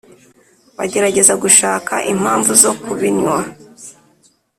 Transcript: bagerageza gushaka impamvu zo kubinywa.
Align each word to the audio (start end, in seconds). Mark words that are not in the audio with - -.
bagerageza 0.77 1.33
gushaka 1.43 1.93
impamvu 2.13 2.51
zo 2.61 2.71
kubinywa. 2.83 3.37